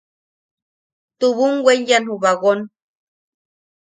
[1.19, 2.59] Tubum weyan ju bagon.